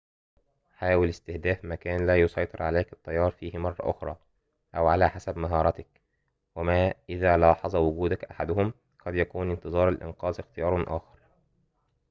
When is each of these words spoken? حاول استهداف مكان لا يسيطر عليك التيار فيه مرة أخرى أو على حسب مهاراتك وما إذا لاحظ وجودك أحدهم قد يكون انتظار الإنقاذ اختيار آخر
حاول 0.75 1.09
استهداف 1.09 1.65
مكان 1.65 2.07
لا 2.07 2.21
يسيطر 2.21 2.63
عليك 2.63 2.93
التيار 2.93 3.31
فيه 3.31 3.57
مرة 3.57 3.75
أخرى 3.79 4.15
أو 4.75 4.87
على 4.87 5.09
حسب 5.09 5.37
مهاراتك 5.37 5.87
وما 6.55 6.93
إذا 7.09 7.37
لاحظ 7.37 7.75
وجودك 7.75 8.23
أحدهم 8.25 8.73
قد 9.05 9.15
يكون 9.15 9.51
انتظار 9.51 9.89
الإنقاذ 9.89 10.39
اختيار 10.39 10.97
آخر 10.97 11.19